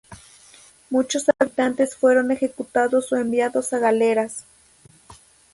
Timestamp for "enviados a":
3.17-3.77